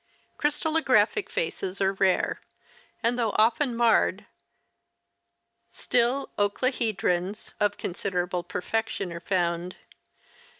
[0.39, 2.41] Crystallographic faces are rare,
[3.03, 4.25] and though often marred,
[5.69, 9.75] still oclahedrons (111, 1) of considerable perfection are found.